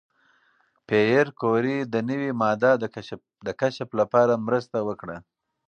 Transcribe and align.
پېیر 0.87 1.25
کوري 1.41 1.77
د 1.93 1.95
نوې 2.09 2.31
ماده 2.41 2.71
د 3.47 3.49
کشف 3.59 3.89
لپاره 3.99 4.33
مرسته 4.47 4.77
وکړه. 4.87 5.17